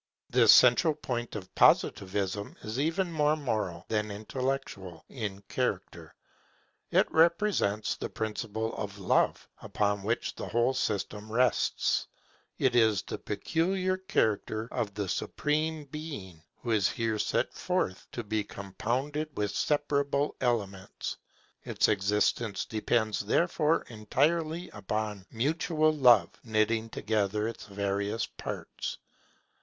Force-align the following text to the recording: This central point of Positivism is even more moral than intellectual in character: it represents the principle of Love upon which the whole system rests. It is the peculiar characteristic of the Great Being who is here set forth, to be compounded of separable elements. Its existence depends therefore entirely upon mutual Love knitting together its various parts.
This 0.31 0.51
central 0.51 0.95
point 0.95 1.35
of 1.35 1.53
Positivism 1.53 2.55
is 2.63 2.79
even 2.79 3.11
more 3.11 3.35
moral 3.35 3.85
than 3.87 4.09
intellectual 4.09 5.05
in 5.09 5.43
character: 5.43 6.15
it 6.89 7.05
represents 7.11 7.97
the 7.97 8.09
principle 8.09 8.73
of 8.77 8.97
Love 8.97 9.47
upon 9.61 10.01
which 10.01 10.33
the 10.33 10.47
whole 10.47 10.73
system 10.73 11.31
rests. 11.31 12.07
It 12.57 12.75
is 12.75 13.03
the 13.03 13.19
peculiar 13.19 13.95
characteristic 13.97 14.75
of 14.75 14.95
the 14.95 15.29
Great 15.37 15.91
Being 15.91 16.41
who 16.63 16.71
is 16.71 16.89
here 16.89 17.19
set 17.19 17.53
forth, 17.53 18.07
to 18.13 18.23
be 18.23 18.43
compounded 18.43 19.37
of 19.37 19.51
separable 19.51 20.35
elements. 20.41 21.17
Its 21.63 21.87
existence 21.89 22.65
depends 22.65 23.19
therefore 23.19 23.83
entirely 23.83 24.67
upon 24.71 25.27
mutual 25.29 25.93
Love 25.95 26.31
knitting 26.43 26.89
together 26.89 27.47
its 27.47 27.67
various 27.67 28.25
parts. 28.25 28.97